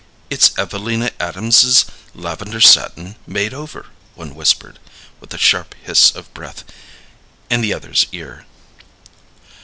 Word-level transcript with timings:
"It's 0.31 0.49
Evelina 0.57 1.11
Adams's 1.19 1.85
lavender 2.15 2.59
satin 2.59 3.17
made 3.27 3.53
over," 3.53 3.85
one 4.15 4.33
whispered, 4.33 4.79
with 5.19 5.31
a 5.31 5.37
sharp 5.37 5.75
hiss 5.83 6.09
of 6.15 6.33
breath, 6.33 6.63
in 7.51 7.61
the 7.61 7.71
other's 7.75 8.07
ear. 8.11 8.43